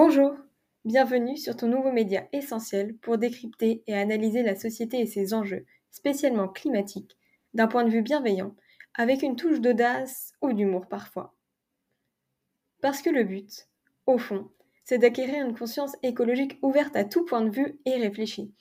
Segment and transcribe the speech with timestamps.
[0.00, 0.36] Bonjour,
[0.84, 5.66] bienvenue sur ton nouveau média essentiel pour décrypter et analyser la société et ses enjeux,
[5.90, 7.18] spécialement climatiques,
[7.52, 8.54] d'un point de vue bienveillant,
[8.94, 11.34] avec une touche d'audace ou d'humour parfois.
[12.80, 13.66] Parce que le but,
[14.06, 14.48] au fond,
[14.84, 18.54] c'est d'acquérir une conscience écologique ouverte à tout point de vue et réfléchie,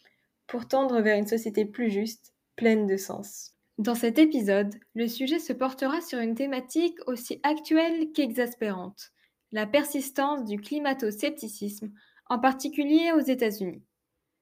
[0.48, 3.54] pour tendre vers une société plus juste, pleine de sens.
[3.78, 9.12] Dans cet épisode, le sujet se portera sur une thématique aussi actuelle qu'exaspérante,
[9.52, 11.92] la persistance du climato-scepticisme,
[12.28, 13.84] en particulier aux États-Unis.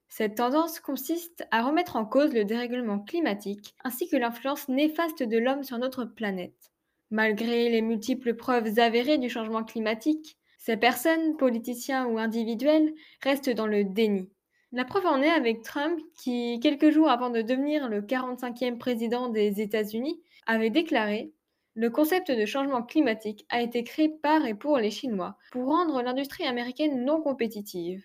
[0.08, 5.38] Cette tendance consiste à remettre en cause le dérèglement climatique ainsi que l'influence néfaste de
[5.38, 6.72] l'homme sur notre planète.
[7.10, 12.92] Malgré les multiples preuves avérées du changement climatique, ces personnes, politiciens ou individuels,
[13.22, 14.30] restent dans le déni.
[14.72, 19.28] La preuve en est avec Trump qui, quelques jours avant de devenir le 45e président
[19.28, 21.32] des États-Unis, avait déclaré
[21.78, 26.00] Le concept de changement climatique a été créé par et pour les Chinois pour rendre
[26.00, 28.02] l'industrie américaine non compétitive.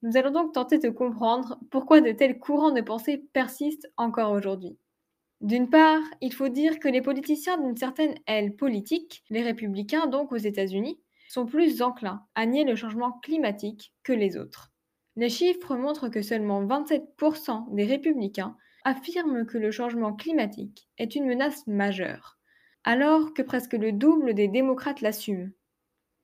[0.00, 4.78] Nous allons donc tenter de comprendre pourquoi de tels courants de pensée persistent encore aujourd'hui.
[5.42, 10.32] D'une part, il faut dire que les politiciens d'une certaine aile politique, les républicains donc
[10.32, 14.72] aux États-Unis, sont plus enclins à nier le changement climatique que les autres.
[15.16, 21.26] Les chiffres montrent que seulement 27% des républicains affirment que le changement climatique est une
[21.26, 22.39] menace majeure,
[22.84, 25.50] alors que presque le double des démocrates l'assument.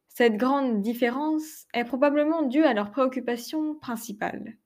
[0.09, 4.57] Cette grande différence est probablement due à leur préoccupation principale.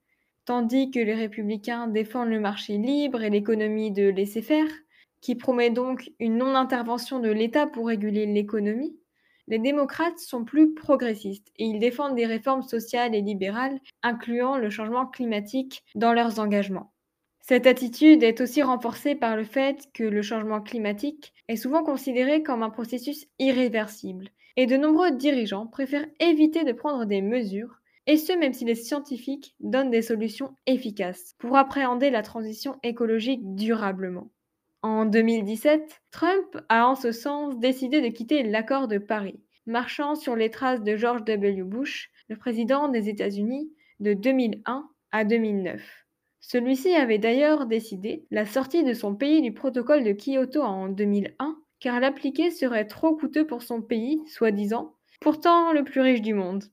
[0.45, 4.69] Tandis que les républicains défendent le marché libre et l'économie de laisser-faire,
[5.21, 8.97] qui promet donc une non-intervention de l'État pour réguler l'économie,
[9.49, 14.71] les démocrates sont plus progressistes et ils défendent des réformes sociales et libérales, incluant le
[14.71, 16.90] changement climatique dans leurs engagements.
[17.41, 22.43] Cette attitude est aussi renforcée par le fait que le changement climatique est souvent considéré
[22.43, 28.17] comme un processus irréversible, et de nombreux dirigeants préfèrent éviter de prendre des mesures, et
[28.17, 34.31] ce même si les scientifiques donnent des solutions efficaces pour appréhender la transition écologique durablement.
[34.83, 40.37] En 2017, Trump a en ce sens décidé de quitter l'accord de Paris, marchant sur
[40.37, 41.62] les traces de George W.
[41.62, 45.83] Bush, le président des États-Unis, de 2001 à 2009.
[46.41, 51.56] Celui-ci avait d'ailleurs décidé la sortie de son pays du protocole de Kyoto en 2001,
[51.81, 56.65] car l'appliquer serait trop coûteux pour son pays, soi-disant, pourtant le plus riche du monde.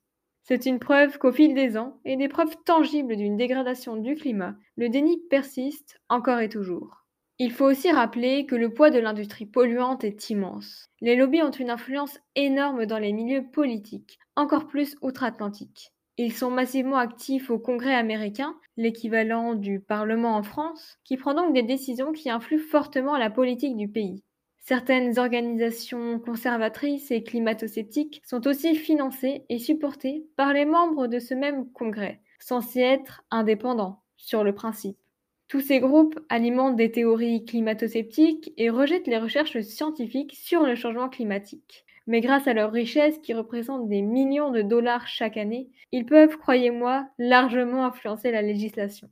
[0.44, 4.56] C'est une preuve qu'au fil des ans, et des preuves tangibles d'une dégradation du climat,
[4.78, 7.06] le déni persiste encore et toujours.
[7.38, 10.90] Il faut aussi rappeler que le poids de l'industrie polluante est immense.
[11.02, 15.92] Les lobbies ont une influence énorme dans les milieux politiques, encore plus outre-Atlantique.
[16.20, 21.54] Ils sont massivement actifs au Congrès américain, l'équivalent du Parlement en France, qui prend donc
[21.54, 24.24] des décisions qui influent fortement la politique du pays.
[24.58, 31.36] Certaines organisations conservatrices et climato-sceptiques sont aussi financées et supportées par les membres de ce
[31.36, 34.98] même Congrès, censés être indépendants sur le principe.
[35.48, 41.08] Tous ces groupes alimentent des théories climato-sceptiques et rejettent les recherches scientifiques sur le changement
[41.08, 41.86] climatique.
[42.06, 46.38] Mais grâce à leur richesse qui représente des millions de dollars chaque année, ils peuvent,
[46.38, 49.10] croyez-moi, largement influencer la législation.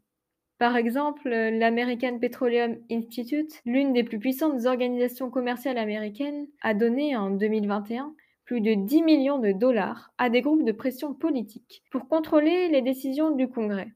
[0.58, 7.30] Par exemple, l'American Petroleum Institute, l'une des plus puissantes organisations commerciales américaines, a donné en
[7.30, 8.14] 2021
[8.44, 12.82] plus de 10 millions de dollars à des groupes de pression politique pour contrôler les
[12.82, 13.92] décisions du Congrès.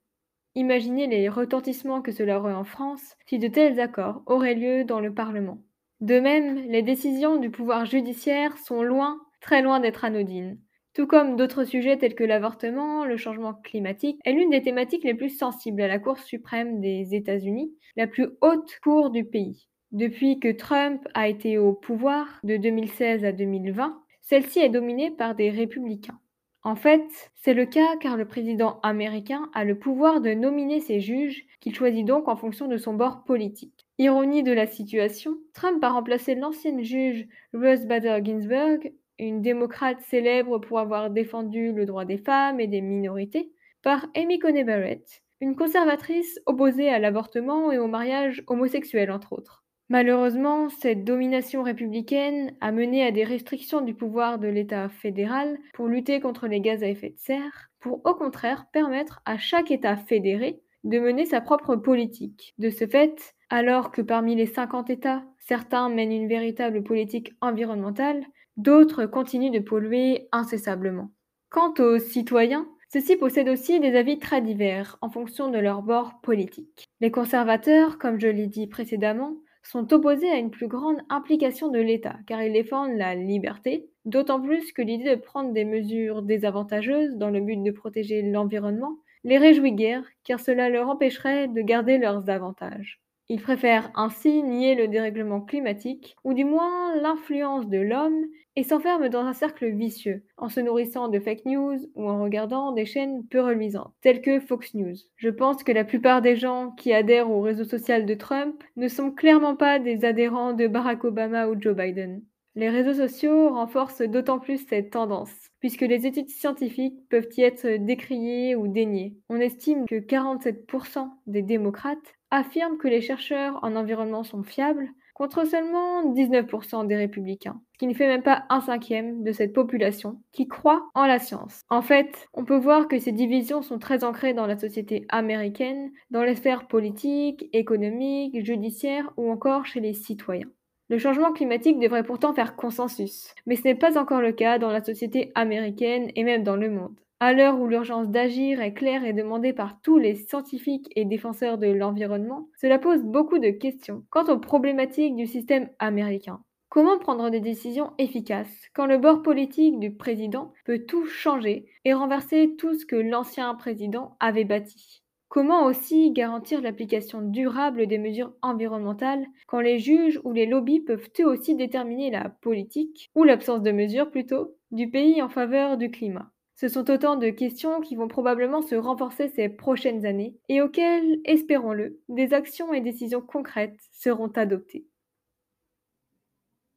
[0.55, 4.99] Imaginez les retentissements que cela aurait en France si de tels accords auraient lieu dans
[4.99, 5.59] le Parlement.
[6.01, 10.57] De même, les décisions du pouvoir judiciaire sont loin, très loin d'être anodines.
[10.93, 15.13] Tout comme d'autres sujets tels que l'avortement, le changement climatique est l'une des thématiques les
[15.13, 19.67] plus sensibles à la Cour suprême des États-Unis, la plus haute cour du pays.
[19.91, 25.35] Depuis que Trump a été au pouvoir de 2016 à 2020, celle-ci est dominée par
[25.35, 26.19] des républicains.
[26.69, 30.99] En fait, c'est le cas car le président américain a le pouvoir de nominer ses
[30.99, 33.87] juges, qu'il choisit donc en fonction de son bord politique.
[33.97, 40.59] Ironie de la situation, Trump a remplacé l'ancienne juge Ruth Bader Ginsburg, une démocrate célèbre
[40.59, 43.51] pour avoir défendu le droit des femmes et des minorités,
[43.81, 49.63] par Amy Coney Barrett, une conservatrice opposée à l'avortement et au mariage homosexuel entre autres.
[49.89, 55.87] Malheureusement, cette domination républicaine a mené à des restrictions du pouvoir de l'État fédéral pour
[55.87, 59.97] lutter contre les gaz à effet de serre, pour au contraire permettre à chaque État
[59.97, 62.53] fédéré de mener sa propre politique.
[62.59, 68.23] De ce fait, alors que parmi les 50 États, certains mènent une véritable politique environnementale,
[68.57, 71.09] d'autres continuent de polluer incessablement.
[71.49, 76.21] Quant aux citoyens, ceux-ci possèdent aussi des avis très divers en fonction de leur bord
[76.21, 76.85] politique.
[77.01, 81.79] Les conservateurs, comme je l'ai dit précédemment, sont opposés à une plus grande implication de
[81.79, 87.15] l'État, car ils défendent la liberté, d'autant plus que l'idée de prendre des mesures désavantageuses
[87.17, 91.97] dans le but de protéger l'environnement les réjouit guère, car cela leur empêcherait de garder
[91.97, 93.01] leurs avantages.
[93.31, 99.07] Ils préfèrent ainsi nier le dérèglement climatique, ou du moins l'influence de l'homme, et s'enferment
[99.07, 103.23] dans un cercle vicieux, en se nourrissant de fake news ou en regardant des chaînes
[103.29, 104.95] peu reluisantes, telles que Fox News.
[105.15, 108.87] Je pense que la plupart des gens qui adhèrent au réseau social de Trump ne
[108.87, 112.23] sont clairement pas des adhérents de Barack Obama ou Joe Biden.
[112.55, 117.77] Les réseaux sociaux renforcent d'autant plus cette tendance, puisque les études scientifiques peuvent y être
[117.77, 119.15] décriées ou déniées.
[119.29, 124.89] On estime que 47% des démocrates affirment que les chercheurs en environnement sont fiables,
[125.19, 129.51] contre seulement 19% des républicains, ce qui ne fait même pas un cinquième de cette
[129.51, 131.61] population qui croit en la science.
[131.69, 135.91] En fait, on peut voir que ces divisions sont très ancrées dans la société américaine,
[136.09, 140.47] dans les sphères politiques, économiques, judiciaires ou encore chez les citoyens.
[140.87, 144.71] Le changement climatique devrait pourtant faire consensus, mais ce n'est pas encore le cas dans
[144.71, 146.97] la société américaine et même dans le monde.
[147.21, 151.57] À l'heure où l'urgence d'agir est claire et demandée par tous les scientifiques et défenseurs
[151.57, 156.43] de l'environnement, cela pose beaucoup de questions quant aux problématiques du système américain.
[156.67, 161.93] Comment prendre des décisions efficaces quand le bord politique du président peut tout changer et
[161.93, 165.01] renverser tout ce que l'ancien président avait bâti?
[165.29, 171.09] Comment aussi garantir l'application durable des mesures environnementales quand les juges ou les lobbies peuvent
[171.21, 175.91] eux aussi déterminer la politique, ou l'absence de mesures plutôt, du pays en faveur du
[175.91, 176.31] climat?
[176.59, 181.21] Ce sont autant de questions qui vont probablement se renforcer ces prochaines années et auxquelles,
[181.23, 184.85] espérons-le, des actions et décisions concrètes seront adoptées.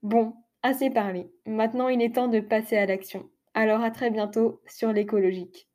[0.03, 1.33] Bon, assez parlé.
[1.47, 3.29] Maintenant il est temps de passer à l'action.
[3.55, 5.69] Alors à très bientôt sur l'écologique.